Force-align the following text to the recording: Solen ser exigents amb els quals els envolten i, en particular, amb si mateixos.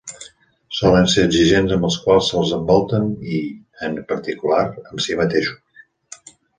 Solen 0.77 1.05
ser 1.15 1.25
exigents 1.29 1.75
amb 1.75 1.85
els 1.91 1.99
quals 2.07 2.31
els 2.41 2.55
envolten 2.59 3.07
i, 3.37 3.45
en 3.91 4.03
particular, 4.15 4.67
amb 4.91 5.09
si 5.09 5.23
mateixos. 5.25 6.29